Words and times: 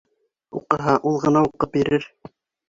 Уҡыһа, 0.59 0.95
ул 1.11 1.19
ғына 1.27 1.45
уҡып 1.51 1.77
бирер. 1.77 2.09